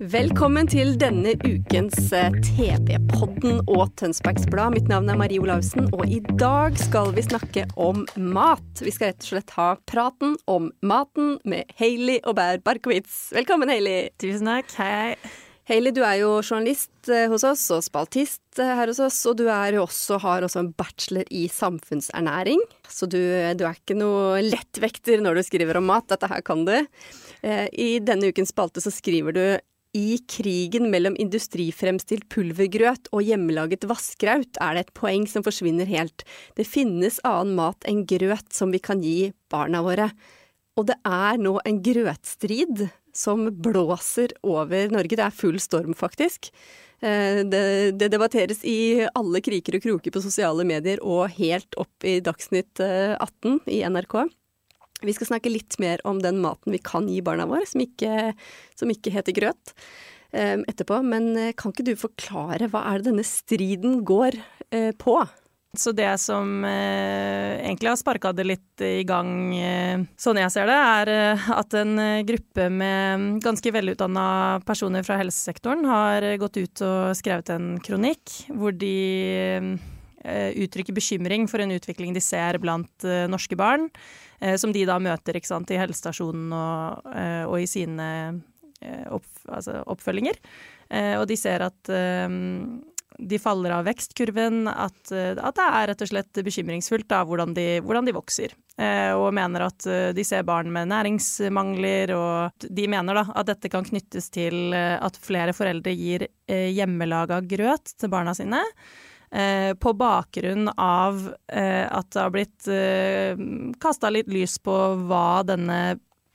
Velkommen 0.00 0.64
til 0.64 0.94
denne 0.96 1.34
ukens 1.44 2.06
eh, 2.16 2.32
TV-podden 2.40 3.58
og 3.68 3.90
Tønsbergs 4.00 4.46
Blad. 4.48 4.72
Mitt 4.72 4.88
navn 4.88 5.12
er 5.12 5.18
Marie 5.20 5.42
Olaussen, 5.42 5.90
og 5.92 6.08
i 6.08 6.22
dag 6.40 6.72
skal 6.80 7.12
vi 7.12 7.26
snakke 7.26 7.66
om 7.76 8.06
mat. 8.16 8.80
Vi 8.80 8.94
skal 8.96 9.10
rett 9.10 9.20
og 9.26 9.28
slett 9.34 9.52
ha 9.58 9.66
praten 9.92 10.38
om 10.48 10.70
maten 10.80 11.36
med 11.44 11.68
Hailey 11.76 12.16
og 12.24 12.38
Bær 12.40 12.64
Barkowitz. 12.64 13.28
Velkommen, 13.36 13.68
Hailey. 13.68 14.08
Tusen 14.16 14.48
takk. 14.48 14.72
Hei, 14.80 15.20
Hayley, 15.68 15.92
du 15.92 16.00
er 16.00 16.22
jo 16.22 16.32
journalist 16.40 17.12
eh, 17.12 17.28
hos 17.28 17.44
oss 17.44 17.68
og 17.76 17.84
spaltist 17.84 18.56
eh, 18.56 18.72
her 18.80 18.88
hos 18.88 19.04
oss, 19.04 19.20
og 19.28 19.36
du 19.36 19.50
også, 19.52 20.16
har 20.24 20.48
også 20.48 20.64
en 20.64 20.72
bachelor 20.80 21.28
i 21.28 21.44
samfunnsernæring. 21.52 22.64
Så 22.88 23.04
du, 23.04 23.20
du 23.52 23.68
er 23.68 23.76
ikke 23.76 24.00
noe 24.00 24.40
lettvekter 24.48 25.20
når 25.20 25.36
du 25.36 25.48
skriver 25.52 25.76
om 25.76 25.92
mat, 25.92 26.08
dette 26.08 26.32
her 26.32 26.40
kan 26.40 26.64
du. 26.64 26.78
I 27.40 27.92
denne 28.04 28.28
ukens 28.28 28.50
spalte 28.52 28.82
så 28.84 28.90
skriver 28.92 29.32
du 29.32 29.44
i 29.96 30.18
krigen 30.30 30.90
mellom 30.92 31.16
industrifremstilt 31.18 32.28
pulvergrøt 32.30 33.10
og 33.10 33.24
hjemmelaget 33.26 33.86
vassgraut 33.90 34.60
er 34.62 34.76
det 34.76 34.84
et 34.84 34.92
poeng 34.94 35.26
som 35.30 35.44
forsvinner 35.46 35.88
helt. 35.90 36.24
Det 36.54 36.68
finnes 36.68 37.18
annen 37.26 37.56
mat 37.58 37.86
enn 37.88 38.04
grøt 38.06 38.52
som 38.54 38.70
vi 38.70 38.78
kan 38.82 39.02
gi 39.02 39.32
barna 39.50 39.82
våre. 39.82 40.10
Og 40.78 40.86
det 40.88 40.96
er 41.04 41.40
nå 41.42 41.56
en 41.66 41.80
grøtstrid 41.82 42.86
som 43.16 43.48
blåser 43.50 44.36
over 44.46 44.92
Norge. 44.94 45.18
Det 45.18 45.26
er 45.26 45.34
full 45.34 45.58
storm, 45.60 45.96
faktisk. 45.98 46.52
Eh, 47.02 47.42
Det, 47.42 47.98
det 47.98 48.12
debatteres 48.12 48.62
i 48.64 49.06
alle 49.14 49.42
kriker 49.42 49.76
og 49.76 49.82
kroker 49.82 50.14
på 50.14 50.22
sosiale 50.22 50.64
medier 50.64 51.02
og 51.02 51.32
helt 51.40 51.74
opp 51.80 52.06
i 52.06 52.20
Dagsnytt 52.22 52.80
eh, 52.84 53.16
18 53.18 53.60
i 53.66 53.82
NRK. 53.82 54.28
Vi 55.06 55.16
skal 55.16 55.32
snakke 55.32 55.52
litt 55.52 55.78
mer 55.82 56.02
om 56.08 56.20
den 56.22 56.40
maten 56.42 56.74
vi 56.74 56.80
kan 56.82 57.08
gi 57.08 57.20
barna 57.24 57.48
våre, 57.48 57.66
som 57.68 57.82
ikke, 57.84 58.32
som 58.78 58.92
ikke 58.92 59.12
heter 59.14 59.36
grøt, 59.36 59.74
eh, 60.32 60.56
etterpå. 60.60 61.00
Men 61.06 61.32
eh, 61.36 61.52
kan 61.56 61.74
ikke 61.74 61.90
du 61.90 61.94
forklare 61.98 62.70
hva 62.72 62.86
er 62.90 63.00
det 63.00 63.10
denne 63.12 63.26
striden 63.26 64.02
går 64.08 64.38
eh, 64.70 64.90
på? 64.98 65.20
Så 65.78 65.92
det 65.94 66.10
som 66.18 66.64
eh, 66.66 67.60
egentlig 67.62 67.92
har 67.92 67.98
sparka 68.00 68.32
det 68.34 68.48
litt 68.48 68.82
i 68.82 69.04
gang, 69.06 69.54
eh, 69.54 70.02
sånn 70.18 70.40
jeg 70.42 70.50
ser 70.50 70.66
det, 70.66 70.74
er 70.74 71.44
at 71.54 71.76
en 71.78 71.94
gruppe 72.26 72.66
med 72.74 73.38
ganske 73.44 73.72
velutdanna 73.76 74.26
personer 74.66 75.06
fra 75.06 75.20
helsesektoren 75.22 75.86
har 75.86 76.26
gått 76.42 76.58
ut 76.58 76.84
og 76.84 77.14
skrevet 77.18 77.54
en 77.54 77.72
kronikk 77.86 78.34
hvor 78.50 78.74
de 78.74 79.78
uttrykker 80.24 80.96
bekymring 80.96 81.48
for 81.48 81.62
en 81.62 81.72
utvikling 81.72 82.14
de 82.16 82.22
ser 82.24 82.58
blant 82.60 83.06
eh, 83.08 83.26
norske 83.30 83.56
barn, 83.56 83.88
eh, 84.40 84.56
som 84.60 84.72
de 84.72 84.84
da 84.88 84.98
møter 85.02 85.40
sant, 85.46 85.70
i 85.70 85.80
helsestasjonen 85.80 86.52
og, 86.52 87.10
eh, 87.14 87.44
og 87.48 87.56
i 87.60 87.68
sine 87.70 88.10
eh, 88.82 89.06
opp, 89.12 89.28
altså 89.48 89.80
oppfølginger. 89.86 90.38
Eh, 90.90 91.16
og 91.20 91.26
de 91.30 91.38
ser 91.38 91.64
at 91.64 91.92
eh, 91.94 92.28
de 93.20 93.38
faller 93.40 93.74
av 93.74 93.84
vekstkurven, 93.88 94.64
at, 94.70 95.12
eh, 95.12 95.34
at 95.36 95.56
det 95.58 95.66
er 95.66 95.88
rett 95.90 96.04
og 96.04 96.10
slett 96.12 96.40
bekymringsfullt 96.46 97.08
da, 97.10 97.22
hvordan, 97.28 97.52
de, 97.56 97.66
hvordan 97.84 98.08
de 98.08 98.16
vokser. 98.16 98.54
Eh, 98.80 99.12
og 99.16 99.32
mener 99.36 99.66
at 99.66 99.86
eh, 99.90 100.08
de 100.16 100.24
ser 100.26 100.46
barn 100.48 100.70
med 100.72 100.90
næringsmangler, 100.92 102.14
og 102.16 102.66
de 102.68 102.88
mener 102.90 103.20
da 103.20 103.26
at 103.34 103.50
dette 103.52 103.72
kan 103.72 103.86
knyttes 103.86 104.30
til 104.32 104.74
eh, 104.76 104.96
at 104.96 105.18
flere 105.20 105.54
foreldre 105.56 105.94
gir 105.96 106.26
eh, 106.28 106.70
hjemmelaga 106.76 107.42
grøt 107.50 107.94
til 107.96 108.12
barna 108.12 108.34
sine. 108.36 108.62
Eh, 109.30 109.74
på 109.78 109.92
bakgrunn 109.94 110.72
av 110.74 111.34
eh, 111.52 111.86
at 111.86 112.08
det 112.10 112.18
har 112.18 112.32
blitt 112.34 112.66
eh, 112.66 113.38
kasta 113.78 114.10
litt 114.10 114.26
lys 114.26 114.56
på 114.58 114.74
hva 115.06 115.44
denne 115.46 115.76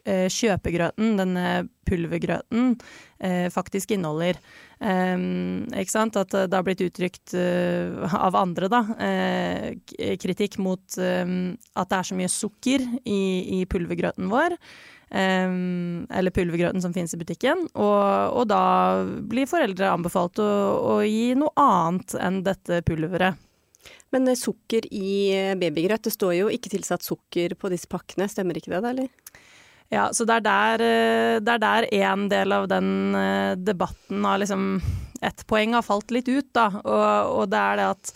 eh, 0.07 0.29
kjøpegrøten, 0.31 1.17
denne 1.19 1.65
pulvergrøten, 1.83 2.77
eh, 3.19 3.49
faktisk 3.51 3.91
inneholder. 3.97 4.39
Eh, 4.79 5.11
ikke 5.75 5.91
sant? 5.91 6.15
At 6.23 6.31
det 6.31 6.55
har 6.55 6.63
blitt 6.63 6.85
uttrykt 6.87 7.35
av 7.35 8.39
andre, 8.39 8.71
da, 8.71 8.81
kritikk 10.23 10.55
mot 10.63 10.95
at 10.95 11.91
det 11.91 11.99
er 11.99 12.07
så 12.07 12.15
mye 12.15 12.31
sukker 12.31 12.87
i, 13.03 13.21
i 13.59 13.63
pulvergrøten 13.67 14.31
vår. 14.31 14.55
Eller 15.15 16.33
pulvergrøten 16.33 16.81
som 16.83 16.91
finnes 16.95 17.13
i 17.13 17.19
butikken. 17.21 17.67
Og, 17.77 18.35
og 18.35 18.47
da 18.49 19.05
blir 19.05 19.47
foreldre 19.47 19.91
anbefalt 19.93 20.41
å, 20.43 20.49
å 20.81 20.95
gi 21.05 21.35
noe 21.39 21.53
annet 21.61 22.17
enn 22.19 22.41
dette 22.43 22.81
pulveret. 22.87 23.37
Men 24.15 24.29
eh, 24.31 24.39
sukker 24.39 24.87
i 24.93 25.15
eh, 25.35 25.53
babygrøt, 25.59 26.05
det 26.07 26.15
står 26.15 26.37
jo 26.39 26.51
ikke 26.53 26.71
tilsatt 26.75 27.05
sukker 27.05 27.57
på 27.59 27.71
disse 27.73 27.89
pakkene, 27.91 28.29
stemmer 28.31 28.59
ikke 28.59 28.75
det 28.75 28.83
da, 28.85 28.93
eller? 28.93 29.09
Ja, 29.93 30.07
så 30.15 30.25
det 30.25 30.39
er 30.39 30.45
der, 31.45 31.87
eh, 31.89 32.05
en 32.09 32.29
del 32.31 32.55
av 32.55 32.69
den 32.71 33.17
debatten 33.61 34.25
har 34.25 34.41
liksom 34.41 34.79
Ett 35.25 35.45
poeng 35.47 35.71
har 35.73 35.81
falt 35.81 36.11
litt 36.11 36.27
ut, 36.27 36.49
da, 36.53 36.67
og, 36.83 37.29
og 37.39 37.45
det 37.49 37.57
er 37.57 37.77
det 37.79 37.85
at 37.87 38.09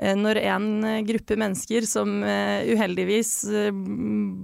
når 0.00 0.40
en 0.48 0.68
eh, 0.88 1.02
gruppe 1.04 1.36
mennesker 1.36 1.84
som 1.88 2.22
eh, 2.24 2.70
uheldigvis 2.72 3.32
eh, 3.52 3.70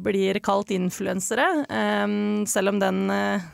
blir 0.04 0.40
kalt 0.44 0.72
influensere, 0.74 1.46
eh, 1.64 2.06
selv 2.50 2.74
om 2.74 2.80
den 2.82 3.06
eh, 3.12 3.46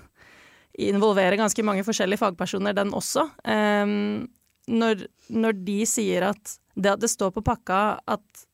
involverer 0.89 1.39
ganske 1.39 1.65
mange 1.67 1.85
forskjellige 1.87 2.23
fagpersoner, 2.25 2.75
den 2.75 2.95
også, 2.97 3.29
eh, 3.47 3.93
når, 4.73 5.07
når 5.31 5.63
de 5.67 5.79
sier 5.89 6.31
at 6.33 6.57
det 6.75 6.95
at 6.95 7.03
det 7.03 7.11
står 7.13 7.35
på 7.35 7.45
pakka 7.45 7.83
at 8.09 8.47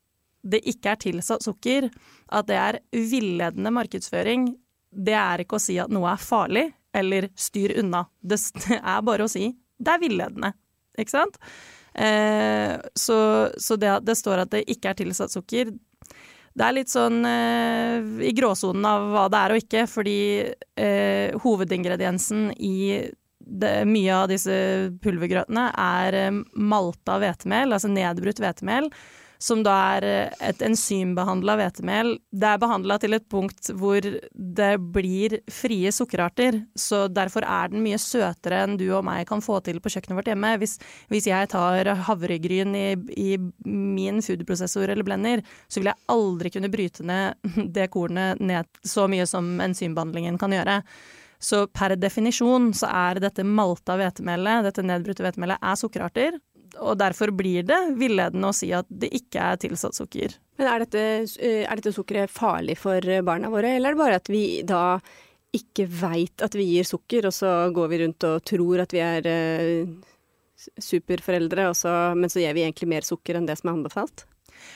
det 0.48 0.62
ikke 0.70 0.92
er 0.92 1.00
tilsatt 1.02 1.44
sukker, 1.44 1.88
at 2.32 2.48
det 2.48 2.56
er 2.58 2.80
villedende 2.92 3.72
markedsføring, 3.74 4.50
det 4.90 5.16
er 5.18 5.42
ikke 5.42 5.58
å 5.58 5.62
si 5.62 5.76
at 5.80 5.92
noe 5.92 6.08
er 6.12 6.22
farlig 6.22 6.66
eller 6.96 7.28
styr 7.38 7.76
unna. 7.82 8.06
Det 8.20 8.38
er 8.78 9.02
bare 9.06 9.26
å 9.26 9.30
si 9.30 9.50
det 9.78 9.94
er 9.94 10.02
villedende, 10.02 10.52
ikke 10.98 11.14
sant? 11.14 11.36
Eh, 11.98 12.74
så, 12.94 13.18
så 13.58 13.76
det 13.80 13.98
det 14.06 14.14
står 14.18 14.44
at 14.44 14.52
det 14.54 14.66
ikke 14.70 14.92
er 14.92 14.98
tilsatt 15.00 15.34
sukker, 15.34 15.72
det 16.58 16.66
er 16.66 16.74
litt 16.74 16.90
sånn 16.90 17.22
eh, 17.28 18.02
i 18.26 18.32
gråsonen 18.34 18.86
av 18.88 19.08
hva 19.12 19.24
det 19.30 19.40
er 19.40 19.54
og 19.54 19.62
ikke, 19.62 19.84
fordi 19.90 20.20
eh, 20.78 21.36
hovedingrediensen 21.44 22.50
i 22.56 22.78
det, 23.38 23.72
mye 23.88 24.16
av 24.16 24.26
disse 24.32 24.56
pulvergrøtene 25.04 25.68
er 25.78 26.18
eh, 26.18 26.40
malta 26.58 27.18
hvetemel, 27.22 27.76
altså 27.76 27.90
nedbrutt 27.92 28.42
hvetemel, 28.42 28.90
som 29.38 29.62
da 29.66 29.74
er 29.96 30.06
eh, 30.06 30.46
et 30.50 30.62
enzymbehandla 30.64 31.56
hvetemel. 31.60 32.14
Det 32.30 32.48
er 32.50 32.60
behandla 32.62 32.98
til 33.00 33.16
et 33.16 33.26
punkt 33.30 33.70
hvor 33.78 34.02
det 34.02 34.70
blir 34.94 35.38
frie 35.52 35.92
sukkerarter, 35.94 36.60
så 36.78 37.06
derfor 37.10 37.46
er 37.46 37.70
den 37.72 37.84
mye 37.84 38.00
søtere 38.02 38.64
enn 38.64 38.78
du 38.80 38.88
og 38.90 39.04
meg 39.06 39.24
kan 39.30 39.42
få 39.44 39.60
til 39.66 39.80
på 39.82 39.92
kjøkkenet 39.94 40.18
vårt 40.20 40.32
hjemme. 40.32 40.54
Hvis, 40.62 40.78
hvis 41.12 41.28
jeg 41.30 41.52
tar 41.54 41.92
havregryn 42.08 42.74
i, 42.78 42.88
i 43.14 43.30
min 43.68 44.22
foodprosessor 44.24 44.90
eller 44.90 45.06
blender, 45.06 45.44
så 45.68 45.80
vil 45.80 45.92
jeg 45.92 46.04
aldri 46.14 46.52
kunne 46.54 46.72
bryte 46.72 47.06
ned 47.06 47.54
det 47.76 47.88
kornet 47.94 48.42
ned 48.42 48.68
så 48.86 49.06
mye 49.10 49.26
som 49.28 49.56
enzymbehandlingen 49.62 50.40
kan 50.40 50.54
gjøre. 50.54 50.82
Så 51.38 51.66
per 51.70 51.94
definisjon 51.94 52.72
så 52.74 52.88
er 52.90 53.20
dette 53.22 53.44
malta 53.46 53.94
hvetemelet, 53.98 54.64
dette 54.66 54.82
nedbrutte 54.82 55.22
hvetemelet, 55.22 55.62
er 55.62 55.78
sukkerarter. 55.78 56.38
Og 56.76 56.98
derfor 57.00 57.32
blir 57.34 57.64
det 57.66 57.78
villedende 57.98 58.50
å 58.50 58.56
si 58.56 58.70
at 58.76 58.88
det 58.90 59.10
ikke 59.16 59.46
er 59.52 59.60
tilsatt 59.62 59.96
sukker. 59.96 60.36
Men 60.58 60.70
er 60.72 60.84
dette, 60.84 61.02
eh, 61.40 61.64
er 61.64 61.80
dette 61.80 61.94
sukkeret 61.94 62.32
farlig 62.32 62.78
for 62.80 63.02
eh, 63.02 63.24
barna 63.24 63.50
våre, 63.52 63.76
eller 63.76 63.92
er 63.92 63.96
det 63.96 64.02
bare 64.02 64.20
at 64.20 64.30
vi 64.32 64.44
da 64.66 65.00
ikke 65.54 65.86
veit 65.88 66.44
at 66.44 66.54
vi 66.58 66.66
gir 66.74 66.84
sukker, 66.84 67.30
og 67.30 67.34
så 67.34 67.52
går 67.74 67.92
vi 67.92 68.00
rundt 68.02 68.26
og 68.28 68.42
tror 68.44 68.82
at 68.84 68.92
vi 68.92 69.00
er 69.00 69.28
eh, 69.30 69.92
superforeldre, 70.58 71.70
så, 71.78 71.94
men 72.18 72.32
så 72.32 72.42
gir 72.42 72.56
vi 72.56 72.66
egentlig 72.66 72.90
mer 72.90 73.06
sukker 73.06 73.38
enn 73.38 73.46
det 73.48 73.56
som 73.60 73.70
er 73.70 73.78
anbefalt? 73.78 74.26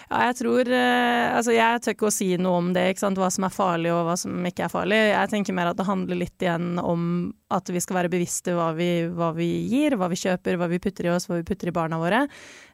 Ja, 0.09 0.27
jeg 0.29 0.37
tror 0.43 0.69
eh, 0.69 1.29
Altså, 1.33 1.55
jeg 1.57 1.83
tør 1.83 1.97
ikke 1.97 2.09
å 2.09 2.15
si 2.15 2.29
noe 2.41 2.61
om 2.61 2.71
det, 2.77 2.85
ikke 2.93 3.05
sant, 3.05 3.21
hva 3.21 3.31
som 3.33 3.47
er 3.49 3.55
farlig 3.55 3.93
og 3.95 4.05
hva 4.09 4.17
som 4.21 4.47
ikke 4.49 4.67
er 4.67 4.73
farlig. 4.73 5.01
Jeg 5.13 5.33
tenker 5.33 5.57
mer 5.57 5.73
at 5.73 5.81
det 5.81 5.89
handler 5.89 6.21
litt 6.21 6.45
igjen 6.45 6.77
om 6.83 7.09
at 7.53 7.69
vi 7.73 7.83
skal 7.83 8.01
være 8.01 8.13
bevisste 8.13 8.55
hva 8.57 8.71
vi, 8.77 8.91
hva 9.13 9.33
vi 9.37 9.49
gir, 9.71 9.97
hva 10.01 10.09
vi 10.13 10.21
kjøper, 10.21 10.61
hva 10.61 10.71
vi 10.73 10.81
putter 10.83 11.09
i 11.09 11.13
oss, 11.15 11.29
hva 11.29 11.41
vi 11.41 11.49
putter 11.49 11.71
i 11.71 11.77
barna 11.77 12.01
våre. 12.01 12.25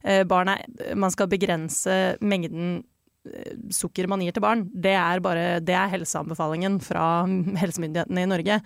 Eh, 0.02 0.24
barna 0.28 0.58
Man 0.98 1.14
skal 1.14 1.30
begrense 1.30 2.18
mengden 2.20 2.82
sukker 3.74 4.08
man 4.10 4.22
gir 4.22 4.34
til 4.34 4.44
barn, 4.44 4.64
det 4.72 4.94
er, 4.96 5.20
bare, 5.24 5.58
det 5.64 5.74
er 5.76 5.90
helseanbefalingen 5.92 6.78
fra 6.84 7.24
helsemyndighetene 7.62 8.24
i 8.24 8.30
Norge. 8.30 8.60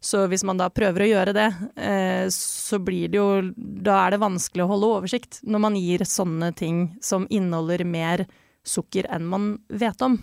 Så 0.00 0.24
hvis 0.30 0.44
man 0.46 0.60
da 0.60 0.68
prøver 0.72 1.04
å 1.04 1.10
gjøre 1.10 1.34
det, 1.36 1.48
eh, 1.76 2.24
så 2.34 2.80
blir 2.82 3.10
det 3.10 3.18
jo 3.18 3.28
Da 3.56 3.96
er 4.04 4.14
det 4.14 4.22
vanskelig 4.22 4.64
å 4.64 4.70
holde 4.72 4.90
oversikt 4.98 5.40
når 5.42 5.64
man 5.64 5.78
gir 5.78 6.04
sånne 6.06 6.52
ting 6.56 6.82
som 7.04 7.26
inneholder 7.30 7.84
mer 7.88 8.26
sukker 8.66 9.08
enn 9.10 9.26
man 9.28 9.54
vet 9.68 10.02
om. 10.04 10.18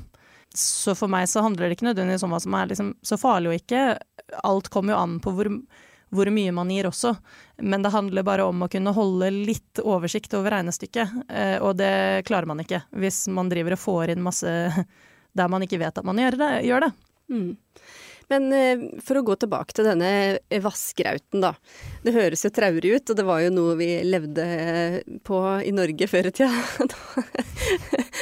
Så 0.55 0.95
for 0.95 1.11
meg 1.11 1.27
så 1.27 1.43
handler 1.43 1.67
det 1.67 1.77
ikke 1.77 1.89
nødvendigvis 1.89 2.23
om 2.23 2.35
hva 2.35 2.39
som 2.43 2.55
er 2.55 2.69
liksom 2.71 2.93
så 3.03 3.17
farlig 3.19 3.51
og 3.51 3.59
ikke. 3.59 3.81
Alt 4.47 4.69
kommer 4.73 4.95
jo 4.95 5.01
an 5.01 5.17
på 5.23 5.33
hvor 5.35 5.49
hvor 6.15 6.29
mye 6.33 6.53
man 6.55 6.71
gir 6.73 6.87
også. 6.89 7.13
Men 7.63 7.85
det 7.85 7.93
handler 7.93 8.25
bare 8.27 8.47
om 8.47 8.65
å 8.65 8.69
kunne 8.71 8.93
holde 8.95 9.29
litt 9.33 9.81
oversikt 9.83 10.33
over 10.37 10.55
regnestykket, 10.55 11.19
eh, 11.29 11.57
og 11.59 11.77
det 11.79 12.25
klarer 12.27 12.49
man 12.49 12.63
ikke 12.63 12.81
hvis 12.95 13.25
man 13.31 13.51
driver 13.51 13.77
og 13.77 13.83
får 13.83 14.15
inn 14.15 14.25
masse 14.25 14.51
der 15.37 15.51
man 15.51 15.65
ikke 15.65 15.81
vet 15.81 15.99
at 15.99 16.07
man 16.07 16.19
gjør 16.21 16.39
det. 16.41 16.51
Gjør 16.67 16.87
det. 16.87 16.91
Mm. 17.31 17.51
Men 18.31 18.53
eh, 18.53 18.83
for 19.05 19.19
å 19.19 19.25
gå 19.25 19.35
tilbake 19.41 19.73
til 19.75 19.85
denne 19.87 20.09
vassgrauten, 20.63 21.41
da. 21.43 21.51
Det 22.05 22.13
høres 22.15 22.45
jo 22.45 22.49
traurig 22.53 22.91
ut, 22.97 23.09
og 23.11 23.17
det 23.19 23.25
var 23.27 23.39
jo 23.43 23.49
noe 23.53 23.73
vi 23.79 23.89
levde 24.05 24.45
på 25.27 25.37
i 25.65 25.71
Norge 25.75 26.05
før 26.11 26.25
i 26.31 26.33
tida. 26.35 26.55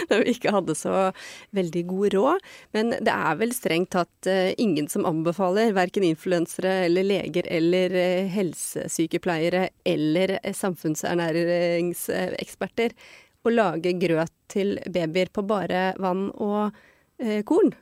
Da 0.10 0.18
vi 0.20 0.34
ikke 0.34 0.52
hadde 0.52 0.74
så 0.76 1.12
veldig 1.56 1.84
god 1.88 2.14
råd. 2.14 2.40
Men 2.76 2.86
det 2.92 3.14
er 3.14 3.36
vel 3.40 3.54
strengt 3.56 3.92
tatt 3.96 4.28
eh, 4.30 4.54
ingen 4.62 4.88
som 4.92 5.06
anbefaler, 5.08 5.74
verken 5.76 6.04
influensere 6.08 6.72
eller 6.88 7.04
leger 7.08 7.46
eller 7.52 7.90
eh, 7.98 8.28
helsesykepleiere 8.34 9.70
eller 9.88 10.40
samfunnsernæringseksperter, 10.60 12.90
å 13.44 13.50
lage 13.52 13.92
grøt 14.00 14.32
til 14.52 14.80
babyer 14.88 15.30
på 15.34 15.42
bare 15.48 15.94
vann 16.02 16.32
og 16.32 16.72
korn. 17.48 17.74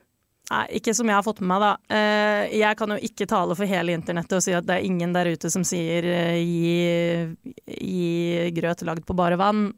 Nei, 0.50 0.64
ikke 0.78 0.92
som 0.96 1.08
jeg 1.08 1.16
har 1.16 1.24
fått 1.24 1.40
med 1.40 1.52
meg, 1.52 1.62
da. 1.62 1.96
Eh, 1.96 2.56
jeg 2.58 2.78
kan 2.78 2.92
jo 2.92 2.98
ikke 3.08 3.28
tale 3.30 3.56
for 3.56 3.68
hele 3.68 3.94
internettet 3.96 4.40
og 4.40 4.44
si 4.44 4.56
at 4.56 4.66
det 4.68 4.78
er 4.78 4.88
ingen 4.88 5.14
der 5.14 5.30
ute 5.32 5.50
som 5.52 5.64
sier 5.66 6.06
eh, 6.08 6.40
gi, 6.42 7.46
gi 7.78 8.50
grøt 8.56 8.82
lagd 8.88 9.06
på 9.06 9.16
bare 9.16 9.38
vann. 9.40 9.70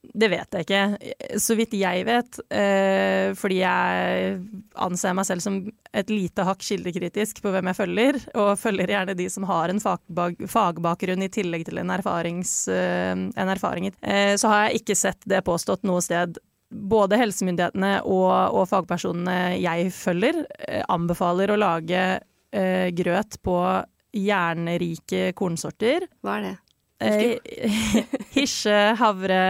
Det 0.00 0.30
vet 0.32 0.56
jeg 0.56 0.64
ikke. 0.64 1.36
Så 1.42 1.52
vidt 1.58 1.74
jeg 1.76 2.06
vet, 2.08 2.38
eh, 2.56 3.34
fordi 3.36 3.58
jeg 3.60 4.38
anser 4.80 5.18
meg 5.18 5.28
selv 5.28 5.44
som 5.44 5.58
et 5.92 6.08
lite 6.08 6.46
hakk 6.48 6.62
kildekritisk 6.64 7.42
på 7.44 7.52
hvem 7.52 7.68
jeg 7.68 7.80
følger, 7.82 8.20
og 8.40 8.54
følger 8.62 8.94
gjerne 8.94 9.18
de 9.18 9.26
som 9.28 9.44
har 9.50 9.68
en 9.68 9.82
fagbakgrunn 9.82 11.26
i 11.26 11.32
tillegg 11.34 11.66
til 11.68 11.82
en, 11.82 11.90
en 11.90 11.98
erfaring, 13.52 13.90
så 14.00 14.54
har 14.54 14.62
jeg 14.68 14.80
ikke 14.80 14.96
sett 14.96 15.28
det 15.28 15.42
påstått 15.44 15.84
noe 15.84 16.00
sted 16.00 16.38
både 16.70 17.18
helsemyndighetene 17.20 17.92
og, 18.06 18.32
og, 18.54 18.64
fagpersonene 18.70 19.56
jeg 19.60 19.90
følger, 19.94 20.44
eh, 20.66 20.82
anbefaler 20.88 21.52
å 21.52 21.58
lage 21.60 22.02
eh, 22.54 22.88
grøt 22.96 23.40
på 23.44 23.56
jernrike 24.16 25.30
kornsorter. 25.38 26.06
Hva 26.24 26.38
er 26.38 26.48
det? 26.48 26.56
Eh, 27.00 27.38
havre, 29.02 29.42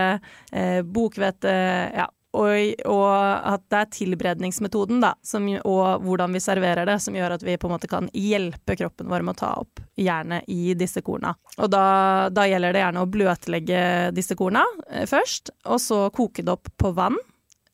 eh, 0.53 0.81
bokhvete, 0.87 1.55
ja, 1.97 2.07
og, 2.31 2.51
og, 2.87 3.11
at 3.11 3.65
det 3.73 3.79
er 3.81 3.89
tilberedningsmetoden, 3.97 5.01
da, 5.03 5.17
som, 5.27 5.49
og 5.67 6.05
hvordan 6.05 6.37
vi 6.37 6.43
serverer 6.43 6.87
det, 6.87 7.01
som 7.03 7.17
gjør 7.17 7.35
at 7.35 7.45
vi 7.47 7.57
på 7.59 7.67
en 7.67 7.75
måte 7.75 7.91
kan 7.91 8.07
hjelpe 8.15 8.77
kroppen 8.79 9.11
vår 9.11 9.23
med 9.27 9.35
å 9.35 9.41
ta 9.41 9.51
opp 9.65 9.83
jernet 9.99 10.47
i 10.51 10.75
disse 10.79 11.03
korna. 11.03 11.35
Og 11.59 11.71
da, 11.73 12.29
da 12.31 12.47
gjelder 12.47 12.77
det 12.77 12.85
gjerne 12.85 13.03
å 13.03 13.11
bløtlegge 13.11 13.81
disse 14.15 14.37
korna 14.39 14.63
eh, 14.93 15.07
først, 15.11 15.51
og 15.67 15.83
så 15.83 16.11
koke 16.15 16.47
det 16.47 16.55
opp 16.55 16.71
på 16.79 16.93
vann. 16.95 17.19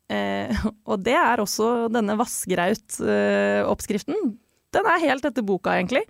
Eh, 0.09 0.49
og 0.91 1.05
det 1.05 1.19
er 1.21 1.41
også 1.43 1.93
denne 1.93 2.17
vassgraut-oppskriften. 2.17 4.17
Eh, 4.17 4.35
den 4.77 4.89
er 4.89 5.05
helt 5.05 5.29
etter 5.29 5.45
boka, 5.47 5.77
egentlig. 5.77 6.05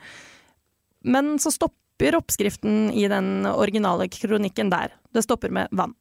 Men 1.06 1.36
så 1.42 1.50
stopper 1.54 2.18
oppskriften 2.18 2.90
i 2.94 3.08
den 3.10 3.46
originale 3.46 4.08
kronikken 4.12 4.70
der. 4.70 4.94
Det 5.14 5.22
stopper 5.26 5.50
med 5.54 5.68
vann. 5.74 5.94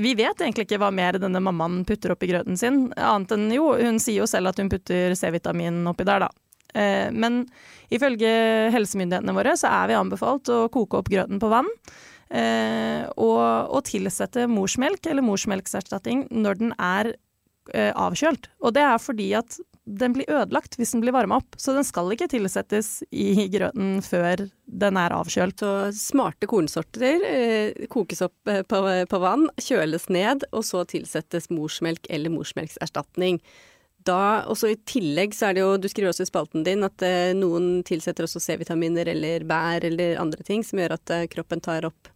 Vi 0.00 0.14
vet 0.16 0.40
egentlig 0.40 0.64
ikke 0.64 0.80
hva 0.80 0.88
mer 0.94 1.18
denne 1.20 1.40
mammaen 1.44 1.82
putter 1.88 2.14
oppi 2.14 2.30
grøten 2.30 2.56
sin, 2.56 2.86
annet 2.96 3.34
enn 3.34 3.50
jo, 3.52 3.74
hun 3.76 4.00
sier 4.00 4.22
jo 4.22 4.28
selv 4.30 4.52
at 4.52 4.60
hun 4.62 4.70
putter 4.72 5.12
C-vitamin 5.18 5.82
oppi 5.90 6.06
der, 6.08 6.24
da. 6.24 6.30
Eh, 6.72 7.10
men 7.12 7.42
ifølge 7.92 8.30
helsemyndighetene 8.72 9.34
våre 9.36 9.52
så 9.60 9.68
er 9.82 9.90
vi 9.90 9.98
anbefalt 9.98 10.48
å 10.48 10.64
koke 10.72 11.02
opp 11.02 11.12
grøten 11.12 11.42
på 11.42 11.50
vann. 11.52 11.68
Eh, 12.32 13.04
og, 13.20 13.42
og 13.76 13.82
tilsette 13.84 14.46
morsmelk 14.48 15.04
eller 15.10 15.24
morsmelkserstatning 15.26 16.24
når 16.32 16.62
den 16.62 16.72
er 16.80 17.12
eh, 17.74 17.92
avkjølt. 17.92 18.48
Og 18.64 18.72
det 18.78 18.86
er 18.88 19.02
fordi 19.02 19.28
at 19.36 19.58
den 19.84 20.14
blir 20.14 20.30
ødelagt 20.30 20.76
hvis 20.78 20.92
den 20.94 21.02
blir 21.02 21.14
varma 21.14 21.40
opp. 21.40 21.56
Så 21.58 21.74
den 21.74 21.86
skal 21.86 22.12
ikke 22.14 22.30
tilsettes 22.30 23.00
i 23.10 23.48
grøten 23.50 23.98
før 24.06 24.44
den 24.64 25.00
er 25.00 25.14
avkjølt. 25.16 25.58
Så 25.62 25.72
smarte 25.98 26.48
kornsorter 26.50 27.26
eh, 27.26 27.82
kokes 27.90 28.22
opp 28.28 28.52
eh, 28.52 28.62
på, 28.62 28.80
på, 29.10 29.20
vann, 29.22 29.48
kjøles 29.60 30.08
ned, 30.12 30.46
og 30.52 30.64
så 30.68 30.84
tilsettes 30.88 31.50
morsmelk 31.50 32.06
eller 32.10 32.32
morsmelkserstatning. 32.34 33.42
Da, 34.06 34.42
også 34.50 34.72
I 34.72 34.80
tillegg 34.88 35.34
så 35.36 35.50
er 35.50 35.56
det 35.56 35.62
jo, 35.62 35.74
du 35.78 35.86
skriver 35.90 36.10
også 36.10 36.26
i 36.26 36.30
spalten 36.30 36.64
din 36.66 36.86
at 36.86 37.02
eh, 37.06 37.34
noen 37.38 37.84
tilsetter 37.86 38.26
også 38.26 38.42
C-vitaminer 38.42 39.10
eller 39.12 39.46
bær 39.46 39.84
eller 39.86 40.18
andre 40.22 40.46
ting 40.46 40.64
som 40.66 40.80
gjør 40.82 40.96
at 40.96 41.14
eh, 41.14 41.28
kroppen 41.30 41.62
tar 41.62 41.86
opp 41.90 42.10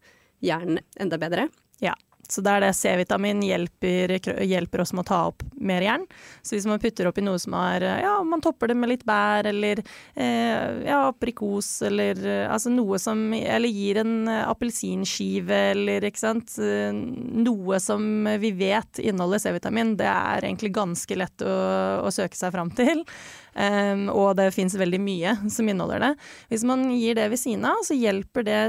jern 0.44 0.80
enda 1.00 1.18
bedre. 1.18 1.48
Ja. 1.82 1.94
Så 2.32 2.42
det 2.44 2.52
er 2.52 2.64
det 2.64 2.72
C-vitamin 2.76 3.42
hjelper, 3.44 4.16
hjelper, 4.44 4.82
oss 4.82 4.92
med 4.96 5.04
å 5.04 5.08
ta 5.10 5.20
opp 5.30 5.44
mer 5.54 5.84
jern. 5.84 6.06
Så 6.42 6.56
hvis 6.56 6.66
man 6.68 6.80
putter 6.82 7.08
oppi 7.10 7.24
noe 7.24 7.40
som 7.42 7.54
er 7.58 7.86
Ja, 8.02 8.16
man 8.26 8.42
topper 8.44 8.70
det 8.70 8.78
med 8.78 8.90
litt 8.92 9.04
bær 9.08 9.46
eller 9.48 9.82
eh, 9.82 10.82
ja, 10.86 11.00
aprikos 11.08 11.70
eller 11.86 12.18
altså 12.50 12.72
noe 12.72 12.98
som 13.02 13.32
Eller 13.36 13.70
gir 13.70 14.00
en 14.02 14.28
appelsinskive 14.28 15.60
eller 15.72 16.06
ikke 16.08 16.22
sant. 16.22 16.56
Noe 16.58 17.80
som 17.82 18.28
vi 18.40 18.52
vet 18.56 19.00
inneholder 19.02 19.42
C-vitamin. 19.46 19.96
Det 19.98 20.10
er 20.10 20.46
egentlig 20.46 20.74
ganske 20.76 21.18
lett 21.18 21.44
å, 21.46 21.56
å 22.06 22.14
søke 22.14 22.38
seg 22.38 22.54
fram 22.54 22.72
til. 22.76 23.04
Um, 23.56 24.10
og 24.12 24.34
det 24.36 24.50
fins 24.52 24.76
veldig 24.76 24.98
mye 25.00 25.36
som 25.52 25.68
inneholder 25.68 26.02
det. 26.02 26.12
Hvis 26.52 26.66
man 26.68 26.90
gir 26.92 27.16
det 27.16 27.30
ved 27.32 27.40
siden 27.40 27.64
av, 27.70 27.80
så 27.86 27.96
hjelper 27.96 28.44
det 28.46 28.60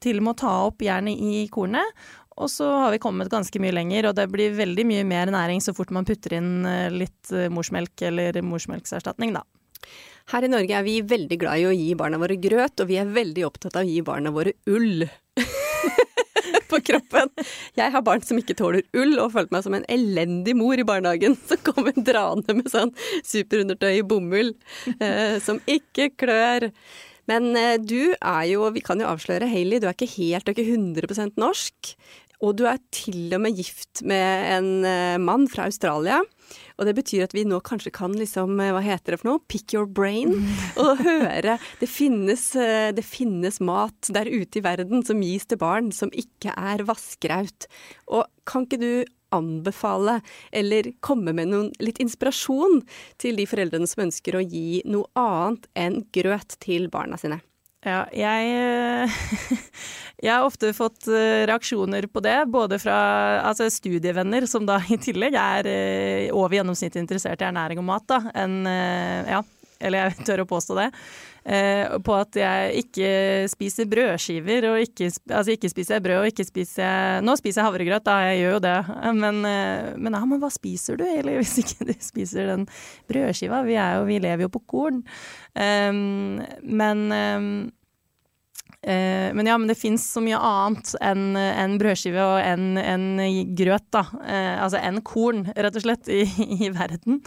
til 0.00 0.22
med 0.24 0.34
å 0.34 0.40
ta 0.40 0.52
opp 0.68 0.84
jernet 0.84 1.20
i 1.20 1.46
kornet. 1.52 2.04
Og 2.36 2.50
så 2.52 2.68
har 2.82 2.92
vi 2.92 3.00
kommet 3.00 3.30
ganske 3.32 3.60
mye 3.62 3.74
lenger, 3.74 4.10
og 4.10 4.16
det 4.18 4.26
blir 4.32 4.56
veldig 4.58 4.84
mye 4.88 5.04
mer 5.08 5.32
næring 5.32 5.62
så 5.64 5.72
fort 5.76 5.92
man 5.94 6.08
putter 6.08 6.36
inn 6.36 6.66
eh, 6.68 6.92
litt 6.92 7.32
eh, 7.32 7.48
morsmelk 7.52 8.02
eller 8.10 8.36
morsmelkserstatning, 8.44 9.36
da. 9.38 9.44
Her 10.32 10.44
i 10.44 10.50
Norge 10.50 10.74
er 10.74 10.82
vi 10.82 10.98
veldig 11.06 11.38
glad 11.38 11.62
i 11.62 11.68
å 11.68 11.74
gi 11.76 11.92
barna 11.98 12.18
våre 12.20 12.36
grøt, 12.42 12.82
og 12.82 12.90
vi 12.90 12.98
er 13.00 13.12
veldig 13.14 13.46
opptatt 13.46 13.78
av 13.78 13.86
å 13.86 13.88
gi 13.88 14.02
barna 14.04 14.34
våre 14.34 14.56
ull. 14.68 15.06
på 16.70 16.80
kroppen. 16.82 17.32
Jeg 17.78 17.92
har 17.94 18.04
barn 18.04 18.24
som 18.26 18.38
ikke 18.40 18.56
tåler 18.58 18.84
ull, 18.96 19.16
og 19.22 19.32
følte 19.34 19.56
meg 19.56 19.66
som 19.66 19.76
en 19.76 19.88
elendig 19.92 20.56
mor 20.58 20.78
i 20.78 20.86
barnehagen 20.86 21.36
som 21.48 21.62
kommer 21.66 21.96
draende 21.96 22.56
med 22.58 22.70
sånn 22.72 22.94
superundertøy 23.26 23.92
i 24.00 24.06
bomull 24.06 24.54
eh, 24.98 25.38
som 25.42 25.62
ikke 25.70 26.12
klør. 26.18 26.70
Men 27.30 27.50
eh, 27.58 27.76
du 27.82 28.14
er 28.14 28.44
jo, 28.50 28.66
vi 28.74 28.84
kan 28.86 29.02
jo 29.02 29.08
avsløre, 29.10 29.48
Hailey, 29.50 29.82
du 29.82 29.88
er 29.88 29.96
ikke 29.96 30.10
helt, 30.16 30.46
er 30.46 30.54
ikke 30.54 30.76
100% 30.76 31.40
norsk. 31.40 31.94
Og 32.44 32.56
du 32.58 32.66
er 32.68 32.80
til 32.94 33.32
og 33.36 33.42
med 33.44 33.56
gift 33.56 34.02
med 34.06 34.50
en 34.56 34.70
eh, 34.84 35.16
mann 35.22 35.46
fra 35.48 35.68
Australia. 35.70 36.20
Og 36.76 36.86
det 36.88 36.94
betyr 36.98 37.24
at 37.24 37.34
vi 37.34 37.46
nå 37.48 37.58
kanskje 37.64 37.92
kan 37.94 38.14
liksom, 38.16 38.58
eh, 38.60 38.72
hva 38.74 38.82
heter 38.84 39.14
det 39.14 39.20
for 39.22 39.30
noe, 39.30 39.44
pick 39.48 39.72
your 39.74 39.88
brain, 39.88 40.34
og 40.82 41.02
høre 41.04 41.56
det 41.80 41.90
finnes, 41.90 42.50
eh, 42.60 42.92
det 42.96 43.06
finnes 43.06 43.60
mat 43.64 44.12
der 44.12 44.28
ute 44.28 44.60
i 44.60 44.64
verden 44.64 45.04
som 45.06 45.24
gis 45.24 45.48
til 45.48 45.60
barn 45.62 45.92
som 45.96 46.12
ikke 46.12 46.52
er 46.52 46.84
vassgraut. 46.88 47.68
Og 48.12 48.26
kan 48.48 48.68
ikke 48.68 48.82
du 48.82 48.90
anbefale 49.34 50.20
eller 50.54 50.92
komme 51.04 51.34
med 51.34 51.50
noen, 51.50 51.72
litt 51.82 51.98
inspirasjon 52.02 52.82
til 53.20 53.40
de 53.40 53.48
foreldrene 53.48 53.88
som 53.90 54.06
ønsker 54.06 54.38
å 54.38 54.44
gi 54.44 54.82
noe 54.86 55.08
annet 55.18 55.66
enn 55.74 56.00
grøt 56.14 56.58
til 56.62 56.90
barna 56.92 57.18
sine? 57.20 57.40
Ja, 57.86 58.00
jeg, 58.10 59.10
jeg 60.24 60.32
har 60.32 60.46
ofte 60.46 60.72
fått 60.74 61.06
eh, 61.06 61.44
reaksjoner 61.46 62.08
på 62.10 62.22
det, 62.24 62.38
både 62.50 62.80
fra 62.82 62.96
altså 63.46 63.68
studievenner, 63.70 64.48
som 64.50 64.66
da 64.66 64.80
i 64.90 64.98
tillegg 64.98 65.38
er 65.38 65.70
eh, 65.70 66.34
over 66.34 66.58
gjennomsnittet 66.58 66.98
interessert 67.04 67.44
i 67.44 67.46
ernæring 67.46 67.78
og 67.82 67.86
mat, 67.86 68.08
da, 68.10 68.18
enn 68.42 68.58
eh, 68.66 69.30
ja, 69.36 69.44
eller 69.86 70.08
jeg 70.08 70.18
tør 70.26 70.42
å 70.42 70.50
påstå 70.50 70.80
det, 70.82 70.90
på 71.46 72.14
at 72.16 72.34
jeg 72.34 72.80
ikke 72.80 73.08
spiser 73.46 73.86
brødskiver 73.86 74.64
og 74.66 74.80
ikke, 74.82 75.12
altså 75.30 75.52
ikke 75.54 75.68
spiser 75.70 75.94
jeg 75.94 76.02
brød 76.02 76.18
og 76.24 76.30
ikke 76.32 76.46
spiser 76.48 76.82
jeg 76.82 77.20
Nå 77.22 77.36
spiser 77.38 77.60
jeg 77.60 77.68
havregrøt, 77.68 78.02
da, 78.08 78.16
jeg 78.26 78.40
gjør 78.40 78.56
jo 78.56 78.62
det, 78.64 78.74
men, 79.20 79.38
men, 79.46 80.16
ja, 80.18 80.24
men 80.26 80.42
hva 80.42 80.50
spiser 80.50 80.98
du 80.98 81.04
eller 81.06 81.38
hvis 81.38 81.54
ikke 81.62 81.86
du 81.86 81.94
spiser 82.02 82.50
den 82.50 82.66
brødskiva? 83.06 83.62
Vi, 83.68 83.78
jo, 83.78 84.02
vi 84.10 84.18
lever 84.26 84.48
jo 84.48 84.50
på 84.56 84.64
korn. 84.74 85.04
Um, 85.54 86.42
men 86.66 87.06
um, 87.14 87.52
Eh, 88.82 89.32
men 89.34 89.46
ja, 89.48 89.56
men 89.58 89.68
det 89.68 89.78
fins 89.78 90.04
så 90.12 90.20
mye 90.22 90.38
annet 90.38 90.92
enn 91.02 91.36
en 91.36 91.76
brødskive 91.80 92.22
og 92.22 92.36
enn 92.42 92.76
en 92.78 93.06
grøt, 93.58 93.86
da. 93.94 94.04
Eh, 94.22 94.54
altså 94.62 94.80
enn 94.82 95.00
korn, 95.06 95.44
rett 95.56 95.78
og 95.78 95.86
slett, 95.86 96.10
i, 96.12 96.22
i, 96.58 96.70
verden. 96.74 97.20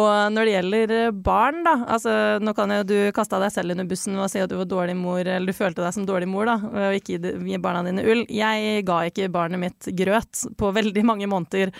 Og 0.00 0.12
når 0.32 0.48
det 0.48 0.54
gjelder 0.54 0.94
barn, 1.26 1.62
da. 1.66 1.76
Altså 1.96 2.14
nå 2.42 2.54
kan 2.56 2.72
jo 2.78 2.86
du 2.88 2.96
kaste 3.16 3.40
deg 3.42 3.52
selv 3.54 3.74
under 3.74 3.88
bussen 3.90 4.16
og 4.18 4.30
si 4.32 4.42
at 4.42 4.52
du 4.52 4.56
var 4.60 4.70
dårlig 4.70 4.96
mor, 4.98 5.20
eller 5.20 5.50
du 5.50 5.56
følte 5.56 5.84
deg 5.84 5.96
som 5.96 6.08
dårlig 6.08 6.30
mor, 6.30 6.48
da, 6.48 6.58
og 6.62 6.98
ikke 7.00 7.20
gi 7.20 7.60
barna 7.62 7.84
dine 7.86 8.06
ull. 8.06 8.24
Jeg 8.32 8.86
ga 8.88 9.02
ikke 9.10 9.32
barnet 9.34 9.60
mitt 9.60 9.92
grøt 9.98 10.46
på 10.58 10.72
veldig 10.78 11.04
mange 11.06 11.28
måneder. 11.30 11.74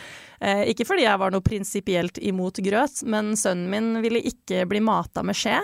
Eh, 0.45 0.67
ikke 0.75 0.87
fordi 0.89 1.07
jeg 1.07 1.21
var 1.21 1.33
noe 1.33 1.45
prinsipielt 1.45 2.21
imot 2.21 2.61
grøt, 2.65 3.05
men 3.09 3.33
sønnen 3.39 3.71
min 3.73 4.03
ville 4.05 4.21
ikke 4.29 4.67
bli 4.69 4.83
mata 4.85 5.25
med 5.25 5.39
skje. 5.39 5.61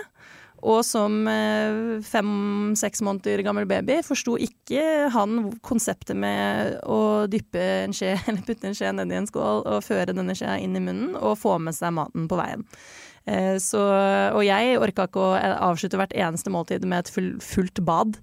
Og 0.61 0.83
som 0.85 1.25
eh, 1.29 2.01
fem-seks 2.05 3.01
måneder 3.05 3.41
gammel 3.45 3.65
baby 3.69 3.97
forsto 4.05 4.35
ikke 4.41 5.09
han 5.13 5.49
konseptet 5.65 6.17
med 6.17 6.77
å 6.85 7.25
dyppe 7.31 7.63
en 7.87 7.95
skje, 7.95 8.13
eller 8.27 8.45
putte 8.45 8.69
en 8.69 8.77
skje 8.77 8.91
nedi 8.93 9.17
en 9.17 9.29
skål 9.29 9.63
og 9.65 9.85
føre 9.85 10.13
denne 10.13 10.35
skjea 10.37 10.59
inn 10.61 10.77
i 10.77 10.83
munnen 10.83 11.15
og 11.17 11.39
få 11.41 11.57
med 11.61 11.77
seg 11.77 11.95
maten 11.97 12.29
på 12.29 12.37
veien. 12.39 12.65
Eh, 13.25 13.57
så, 13.61 13.81
og 14.35 14.45
jeg 14.45 14.77
orka 14.81 15.09
ikke 15.09 15.25
å 15.25 15.33
avslutte 15.71 15.99
hvert 16.01 16.15
eneste 16.17 16.53
måltid 16.53 16.85
med 16.85 17.05
et 17.05 17.41
fullt 17.45 17.83
bad. 17.87 18.21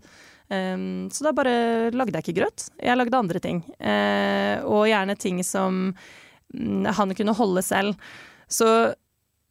Um, 0.48 1.10
så 1.12 1.26
da 1.26 1.34
bare 1.36 1.90
lagde 1.92 2.16
jeg 2.16 2.30
ikke 2.30 2.38
grøt. 2.38 2.70
Jeg 2.80 2.96
lagde 2.96 3.18
andre 3.18 3.42
ting. 3.44 3.58
Og 4.64 4.86
gjerne 4.88 5.18
ting 5.20 5.42
som 5.44 5.90
mm, 5.92 6.86
han 6.96 7.12
kunne 7.18 7.36
holde 7.36 7.66
selv. 7.66 8.00
Så 8.48 8.70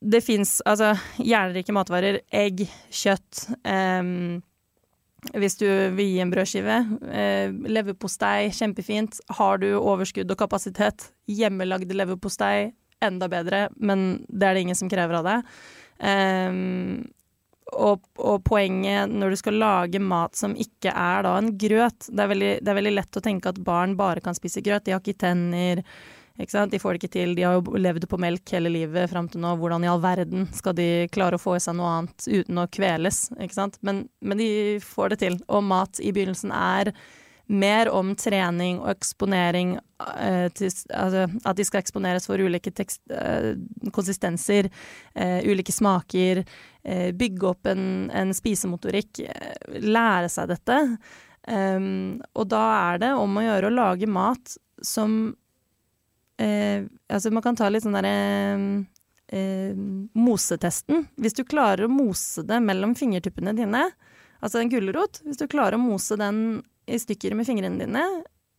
det 0.02 0.22
fins 0.22 0.60
altså 0.66 0.94
jernrike 1.18 1.74
matvarer. 1.74 2.22
Egg, 2.34 2.68
kjøtt. 2.94 3.48
Um, 3.66 4.44
hvis 5.34 5.58
du 5.60 5.68
vil 5.98 6.14
gi 6.14 6.22
en 6.22 6.32
brødskive. 6.32 6.78
Eh, 7.10 7.56
leverpostei, 7.74 8.52
kjempefint. 8.54 9.20
Har 9.40 9.62
du 9.64 9.72
overskudd 9.78 10.32
og 10.32 10.40
kapasitet, 10.40 11.10
hjemmelagd 11.28 11.92
leverpostei, 11.94 12.72
enda 13.04 13.30
bedre, 13.30 13.68
men 13.78 14.24
det 14.30 14.48
er 14.48 14.58
det 14.58 14.66
ingen 14.66 14.78
som 14.78 14.90
krever 14.90 15.20
av 15.20 15.28
deg. 15.28 15.54
Um, 15.98 17.08
og, 17.74 18.06
og, 18.22 18.44
poenget 18.46 19.12
når 19.12 19.34
du 19.34 19.38
skal 19.42 19.58
lage 19.60 20.00
mat 20.00 20.38
som 20.38 20.54
ikke 20.56 20.94
er 20.94 21.26
da 21.26 21.34
en 21.36 21.50
grøt 21.60 22.06
det 22.06 22.22
er, 22.22 22.30
veldig, 22.30 22.52
det 22.62 22.70
er 22.72 22.78
veldig 22.78 22.94
lett 22.94 23.18
å 23.18 23.24
tenke 23.26 23.50
at 23.50 23.58
barn 23.66 23.96
bare 24.00 24.22
kan 24.24 24.38
spise 24.38 24.64
grøt. 24.64 24.86
De 24.86 24.94
har 24.94 25.02
ikke 25.02 25.18
tenner. 25.26 25.82
De 26.38 26.80
får 26.80 26.94
det 26.94 27.02
ikke 27.02 27.14
til. 27.16 27.36
De 27.36 27.46
har 27.48 27.58
jo 27.58 27.80
levd 27.82 28.06
på 28.10 28.20
melk 28.22 28.52
hele 28.54 28.70
livet 28.70 29.10
fram 29.10 29.26
til 29.30 29.42
nå. 29.42 29.56
Hvordan 29.58 29.84
i 29.84 29.90
all 29.90 30.02
verden 30.04 30.46
skal 30.54 30.76
de 30.78 31.08
klare 31.10 31.40
å 31.40 31.42
få 31.42 31.56
i 31.58 31.64
seg 31.64 31.78
noe 31.80 31.94
annet 31.96 32.28
uten 32.28 32.62
å 32.62 32.68
kveles? 32.70 33.28
Men, 33.82 34.06
men, 34.22 34.38
de 34.38 34.50
får 34.86 35.16
det 35.16 35.22
til. 35.24 35.40
Og 35.50 35.66
mat 35.66 35.98
i 35.98 36.14
begynnelsen 36.14 36.54
er 36.54 36.94
mer 37.48 37.90
om 37.90 38.12
trening 38.20 38.82
og 38.84 38.92
eksponering 38.92 39.78
eh, 39.80 40.50
til, 40.54 40.70
altså, 40.94 41.26
At 41.48 41.58
de 41.58 41.66
skal 41.66 41.82
eksponeres 41.82 42.28
for 42.28 42.44
ulike 42.44 42.74
tekst, 42.76 43.02
eh, 43.10 43.56
konsistenser, 43.96 44.70
eh, 45.16 45.40
ulike 45.48 45.74
smaker. 45.74 46.44
Eh, 46.84 47.10
bygge 47.18 47.50
opp 47.50 47.72
en, 47.72 48.12
en 48.14 48.36
spisemotorikk. 48.36 49.24
Lære 49.82 50.30
seg 50.30 50.54
dette. 50.54 50.84
Um, 51.48 52.18
og 52.36 52.50
da 52.52 52.62
er 52.92 52.98
det 53.06 53.14
om 53.16 53.38
å 53.40 53.44
gjøre 53.46 53.70
å 53.70 53.76
lage 53.78 54.08
mat 54.12 54.58
som 54.84 55.32
eh, 56.42 56.86
Altså, 57.10 57.32
man 57.32 57.44
kan 57.46 57.58
ta 57.58 57.70
litt 57.72 57.86
sånn 57.86 57.98
derre 57.98 58.14
eh, 59.34 59.76
mosetesten. 60.18 61.08
Hvis 61.18 61.38
du 61.38 61.44
klarer 61.48 61.88
å 61.88 61.92
mose 61.92 62.44
det 62.48 62.60
mellom 62.64 62.96
fingertuppene 63.00 63.56
dine, 63.58 63.86
altså 64.40 64.62
en 64.62 64.72
gulrot, 64.72 65.22
hvis 65.26 65.40
du 65.42 65.48
klarer 65.52 65.78
å 65.78 65.84
mose 65.84 66.18
den 66.20 66.62
i 66.88 67.00
stykker 67.00 67.36
med 67.36 67.48
fingrene 67.48 67.82
dine, 67.84 68.06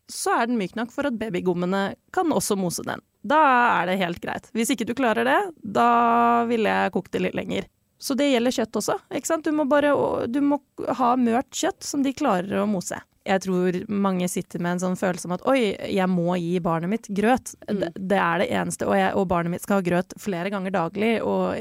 så 0.08 0.38
er 0.38 0.48
den 0.48 0.58
myk 0.60 0.74
nok 0.76 0.92
for 0.92 1.08
at 1.08 1.16
babygommene 1.20 1.82
kan 2.16 2.32
også 2.32 2.56
mose 2.56 2.84
den. 2.86 3.02
Da 3.28 3.38
er 3.80 3.90
det 3.90 3.98
helt 4.00 4.22
greit. 4.24 4.48
Hvis 4.56 4.72
ikke 4.72 4.86
du 4.88 4.94
klarer 4.96 5.26
det, 5.28 5.40
da 5.60 6.44
ville 6.48 6.70
jeg 6.72 6.94
kokt 6.94 7.12
det 7.12 7.26
litt 7.26 7.36
lenger. 7.36 7.68
Så 7.98 8.14
det 8.14 8.30
gjelder 8.30 8.54
kjøtt 8.54 8.78
også. 8.78 8.94
ikke 9.10 9.28
sant? 9.28 9.44
Du 9.44 9.52
må 9.52 9.66
bare 9.68 9.90
du 10.30 10.38
må 10.44 10.60
ha 11.00 11.14
mørt 11.18 11.50
kjøtt 11.52 11.82
som 11.84 12.04
de 12.04 12.14
klarer 12.16 12.62
å 12.62 12.68
mose 12.70 13.00
jeg 13.28 13.44
tror 13.44 13.78
mange 13.92 14.28
sitter 14.30 14.62
med 14.64 14.76
en 14.76 14.82
sånn 14.86 14.98
følelse 14.98 15.28
om 15.28 15.34
at 15.36 15.44
oi, 15.50 15.60
jeg 15.92 16.08
må 16.10 16.36
gi 16.40 16.56
barnet 16.64 16.92
mitt 16.92 17.08
grøt. 17.12 17.52
Mm. 17.68 17.82
Det, 17.82 17.90
det, 17.98 18.20
er 18.22 18.42
det 18.42 18.48
eneste, 18.60 18.88
og, 18.88 18.96
jeg, 18.96 19.12
og, 19.14 19.28
barnet 19.30 19.52
mitt 19.52 19.66
skal 19.66 19.80
ha 19.80 19.86
grøt 19.86 20.16
flere 20.20 20.52
ganger 20.54 20.74
daglig. 20.74 21.12
Og, 21.22 21.52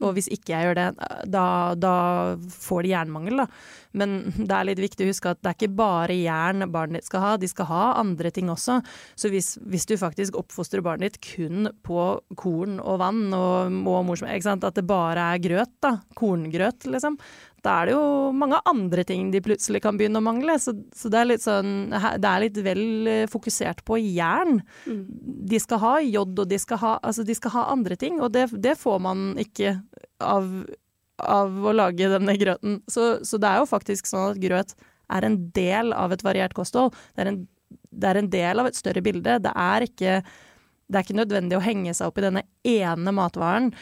og 0.00 0.14
hvis 0.16 0.30
ikke 0.34 0.54
jeg 0.54 0.68
gjør 0.68 0.78
det, 0.78 0.88
da, 1.34 1.46
da 1.78 1.96
får 2.38 2.86
de 2.86 2.94
jernmangel, 2.94 3.44
da. 3.44 3.48
Men 3.96 4.18
det 4.36 4.52
er 4.52 4.68
litt 4.68 4.82
viktig 4.82 5.06
å 5.06 5.10
huske 5.12 5.32
at 5.32 5.40
det 5.42 5.52
er 5.52 5.58
ikke 5.58 5.78
bare 5.78 6.16
jern 6.16 6.66
barnet 6.72 7.00
ditt 7.00 7.08
skal 7.08 7.24
ha, 7.24 7.32
de 7.40 7.48
skal 7.50 7.68
ha 7.70 7.84
andre 8.00 8.32
ting 8.34 8.50
også. 8.52 8.80
Så 9.18 9.32
hvis, 9.32 9.54
hvis 9.64 9.88
du 9.88 9.96
faktisk 10.00 10.36
oppfostrer 10.38 10.84
barnet 10.84 11.16
ditt 11.16 11.20
kun 11.24 11.70
på 11.86 12.08
korn 12.38 12.78
og 12.82 13.00
vann 13.02 13.28
og, 13.32 13.78
og 13.88 14.08
morsmelk, 14.08 14.48
at 14.48 14.76
det 14.76 14.86
bare 14.88 15.32
er 15.34 15.44
grøt, 15.44 15.76
da, 15.84 15.98
korngrøt, 16.18 16.88
liksom, 16.90 17.16
da 17.64 17.74
er 17.80 17.88
det 17.88 17.94
jo 17.96 18.32
mange 18.38 18.58
andre 18.70 19.04
ting 19.06 19.30
de 19.32 19.42
plutselig 19.42 19.82
kan 19.82 19.98
begynne 19.98 20.20
å 20.20 20.24
mangle. 20.24 20.54
Så, 20.62 20.74
så 20.94 21.10
det, 21.12 21.24
er 21.24 21.42
sånn, 21.42 21.90
det 21.90 22.30
er 22.30 22.42
litt 22.44 22.60
vel 22.64 22.82
eh, 23.10 23.24
fokusert 23.30 23.82
på 23.88 23.98
jern. 24.00 24.60
Mm. 24.86 25.00
De 25.50 25.60
skal 25.62 25.82
ha 25.82 25.94
jod, 26.04 26.36
og 26.38 26.50
de 26.50 26.60
skal 26.60 26.82
ha, 26.84 26.96
altså 27.02 27.26
de 27.26 27.36
skal 27.36 27.56
ha 27.56 27.68
andre 27.74 27.98
ting, 27.98 28.20
og 28.22 28.32
det, 28.36 28.48
det 28.54 28.76
får 28.78 29.02
man 29.02 29.32
ikke 29.42 29.78
av, 30.22 30.46
av, 31.18 31.52
å 31.52 31.74
lage 31.74 32.10
denne 32.14 32.36
grøten. 32.40 32.80
Så, 32.90 33.18
så, 33.26 33.40
det 33.40 33.50
er 33.50 33.62
jo 33.62 33.70
faktisk 33.70 34.10
sånn 34.10 34.32
at 34.32 34.42
grøt 34.42 34.74
er 35.12 35.24
en 35.24 35.38
del 35.56 35.94
av 35.96 36.12
et 36.12 36.24
variert 36.24 36.56
kosthold. 36.56 36.96
Det 37.16 37.24
er 37.24 37.32
en, 37.32 37.40
det 37.68 38.10
er 38.10 38.20
en 38.20 38.30
del 38.32 38.62
av 38.62 38.68
et 38.68 38.78
større 38.78 39.02
bilde. 39.04 39.38
Det 39.44 39.54
er 39.54 39.88
ikke 39.88 40.20
det 40.88 40.96
er 40.96 41.04
ikke 41.04 41.18
nødvendig 41.18 41.56
å 41.58 41.64
henge 41.64 41.92
seg 41.92 42.08
opp 42.08 42.18
i 42.20 42.24
denne 42.24 42.42
ene 42.64 43.12
matvaren. 43.12 43.72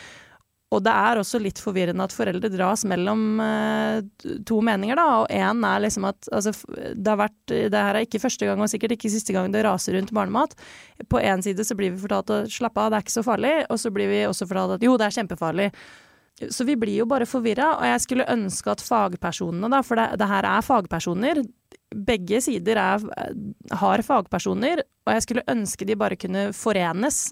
Og 0.74 0.80
det 0.82 0.90
er 0.90 1.20
også 1.20 1.38
litt 1.38 1.60
forvirrende 1.62 2.02
at 2.02 2.14
foreldre 2.14 2.48
dras 2.50 2.82
mellom 2.90 3.38
uh, 3.38 4.00
to 4.48 4.58
meninger, 4.66 4.98
da. 4.98 5.04
Og 5.22 5.28
én 5.30 5.62
er 5.68 5.84
liksom 5.84 6.08
at 6.08 6.26
altså, 6.34 6.50
det 6.74 7.12
har 7.12 7.20
vært 7.20 7.52
Det 7.54 7.84
her 7.86 7.94
er 7.94 8.06
ikke 8.06 8.20
første 8.24 8.48
gang, 8.48 8.58
og 8.58 8.72
sikkert 8.72 8.96
ikke 8.96 9.12
siste 9.12 9.36
gang 9.36 9.52
det 9.54 9.62
raser 9.64 9.94
rundt 9.94 10.10
barnemat. 10.16 10.56
På 11.06 11.22
én 11.22 11.44
side 11.46 11.64
så 11.64 11.78
blir 11.78 11.94
vi 11.94 12.02
fortalt 12.02 12.34
å 12.34 12.40
slappe 12.50 12.82
av, 12.82 12.90
det 12.90 12.98
er 12.98 13.06
ikke 13.06 13.14
så 13.14 13.24
farlig. 13.26 13.54
Og 13.70 13.78
så 13.78 13.94
blir 13.94 14.10
vi 14.10 14.24
også 14.26 14.50
fortalt 14.50 14.80
at 14.80 14.88
jo, 14.88 14.96
det 14.98 15.06
er 15.06 15.16
kjempefarlig. 15.20 15.70
Så 16.52 16.66
vi 16.68 16.76
blir 16.76 16.98
jo 17.00 17.06
bare 17.08 17.28
forvirra, 17.28 17.70
og 17.78 17.86
jeg 17.88 18.02
skulle 18.04 18.28
ønske 18.28 18.74
at 18.74 18.82
fagpersonene, 18.84 19.70
da, 19.72 19.80
for 19.86 19.96
det, 19.96 20.18
det 20.20 20.28
her 20.28 20.48
er 20.50 20.64
fagpersoner, 20.64 21.40
begge 22.06 22.40
sider 22.44 22.76
er, 22.76 23.04
har 23.80 24.02
fagpersoner, 24.04 24.82
og 25.06 25.14
jeg 25.14 25.24
skulle 25.24 25.46
ønske 25.48 25.88
de 25.88 25.96
bare 25.96 26.18
kunne 26.20 26.50
forenes 26.56 27.30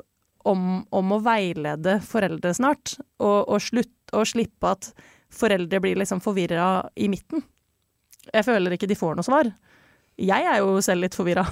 om, 0.48 0.84
om 0.88 1.12
å 1.12 1.20
veilede 1.24 1.98
foreldre 2.04 2.54
snart, 2.56 2.96
og, 3.20 3.44
og, 3.48 3.58
slutt, 3.64 3.92
og 4.16 4.28
slippe 4.30 4.72
at 4.72 4.90
foreldre 5.34 5.82
blir 5.84 6.00
liksom 6.00 6.22
forvirra 6.24 6.86
i 6.96 7.10
midten. 7.12 7.44
Jeg 8.30 8.46
føler 8.46 8.76
ikke 8.76 8.88
de 8.88 8.96
får 8.96 9.18
noe 9.18 9.26
svar. 9.26 9.50
Jeg 10.20 10.46
er 10.46 10.62
jo 10.62 10.78
selv 10.84 11.04
litt 11.04 11.16
forvirra. 11.16 11.44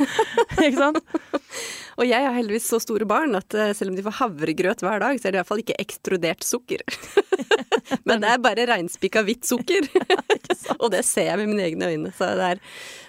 ikke 0.64 0.78
sant? 0.78 1.02
Og 1.96 2.04
jeg 2.04 2.26
har 2.26 2.34
heldigvis 2.36 2.68
så 2.68 2.80
store 2.82 3.08
barn 3.08 3.36
at 3.38 3.56
eh, 3.56 3.72
selv 3.76 3.92
om 3.92 3.96
de 3.96 4.04
får 4.04 4.18
havregrøt 4.20 4.84
hver 4.84 5.00
dag, 5.02 5.16
så 5.20 5.28
er 5.28 5.32
det 5.32 5.38
i 5.38 5.42
hvert 5.42 5.50
fall 5.52 5.62
ikke 5.64 5.80
ekstrudert 5.80 6.44
sukker. 6.44 6.84
Men 8.08 8.20
det 8.22 8.30
er 8.30 8.42
bare 8.42 8.66
reinspikka 8.68 9.22
hvitt 9.26 9.48
sukker. 9.48 9.88
og 10.82 10.90
det 10.92 11.02
ser 11.06 11.30
jeg 11.30 11.40
med 11.40 11.50
mine 11.52 11.66
egne 11.70 11.90
øyne. 11.92 12.12
Så 12.16 12.28
det 12.36 12.50
er, 12.50 12.60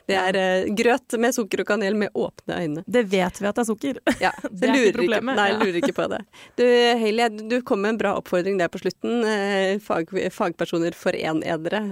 det 0.08 0.17
er 0.22 0.39
uh, 0.39 0.70
grøt 0.77 1.17
med 1.20 1.36
sukker 1.36 1.63
og 1.63 1.70
kanel 1.72 1.98
med 2.00 2.15
åpne 2.15 2.62
øyne. 2.62 2.86
Det 2.86 3.03
vet 3.12 3.41
vi 3.41 3.50
at 3.50 3.60
det 3.60 3.63
er 3.63 3.70
sukker. 3.72 4.00
Ja, 4.24 4.32
det 4.51 4.70
er 4.70 4.79
ikke 4.79 4.98
problemet. 5.01 5.34
Ikke, 5.34 5.41
nei, 5.41 5.48
jeg 5.50 5.60
lurer 5.62 5.79
ikke 5.82 5.98
på 6.00 6.08
det. 6.13 6.22
Du 6.62 6.65
Haley, 7.03 7.44
du 7.51 7.58
kom 7.67 7.84
med 7.84 7.96
en 7.96 8.01
bra 8.03 8.15
oppfordring 8.22 8.62
der 8.62 8.72
på 8.72 8.82
slutten. 8.84 9.20
Eh, 9.27 9.75
fag, 9.84 10.13
fagpersoner 10.34 10.98
foren 10.98 11.44
edere, 11.46 11.84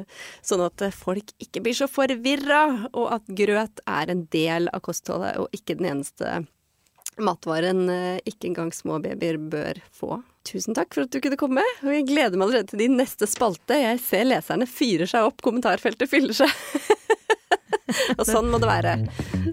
sånn 0.45 0.63
at 0.65 0.87
folk 0.95 1.35
ikke 1.43 1.65
blir 1.65 1.77
så 1.77 1.89
forvirra, 1.91 2.65
og 2.93 3.09
at 3.19 3.31
grøt 3.37 3.83
er 3.89 4.13
en 4.13 4.27
del 4.33 4.69
av 4.71 4.85
kostholdet 4.85 5.35
og 5.41 5.49
ikke 5.55 5.77
den 5.79 5.91
eneste 5.95 6.45
matvaren 7.21 7.89
eh, 7.91 8.23
ikke 8.27 8.49
engang 8.49 8.71
små 8.75 8.99
babyer 9.03 9.37
bør 9.39 9.79
få. 9.95 10.19
Tusen 10.45 10.77
takk 10.77 10.93
for 10.93 11.05
at 11.05 11.13
du 11.13 11.21
kunne 11.23 11.39
komme, 11.39 11.63
og 11.81 11.93
jeg 11.93 12.05
gleder 12.09 12.37
meg 12.37 12.47
allerede 12.47 12.69
til 12.73 12.83
din 12.83 12.97
neste 12.99 13.27
spalte. 13.29 13.77
Jeg 13.81 14.01
ser 14.03 14.27
leserne 14.27 14.67
fyrer 14.69 15.09
seg 15.09 15.29
opp, 15.29 15.41
kommentarfeltet 15.45 16.11
fyller 16.11 16.37
seg. 16.37 16.51
og 18.19 18.25
sånn 18.27 18.51
må 18.51 18.59
det 18.61 18.69
være. 18.69 18.95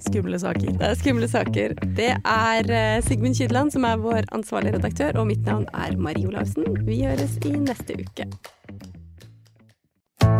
Skumle 0.05 0.41
saker. 0.43 0.75
Det 0.81 0.89
er 0.91 0.99
skumle 1.01 1.29
saker. 1.31 1.77
Det 1.97 2.11
er 2.19 2.73
eh, 2.79 2.99
Sigmund 3.07 3.39
Kydland 3.39 3.73
som 3.75 3.87
er 3.89 4.03
vår 4.03 4.29
ansvarlige 4.37 4.77
redaktør, 4.79 5.23
og 5.23 5.31
mitt 5.33 5.47
navn 5.49 5.69
er 5.73 5.97
Marie 5.97 6.29
Olavsen. 6.29 6.69
Vi 6.89 7.03
høres 7.07 7.39
i 7.49 7.55
neste 7.57 8.03
uke. 8.03 8.29